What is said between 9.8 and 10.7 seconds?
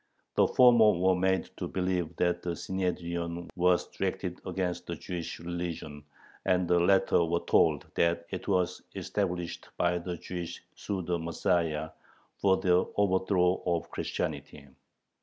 the Jewish